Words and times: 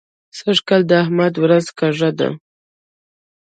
سږ 0.37 0.57
کال 0.67 0.81
د 0.89 0.91
احمد 1.03 1.33
ورځ 1.43 1.65
کږه 1.79 2.09
ده. 2.19 2.29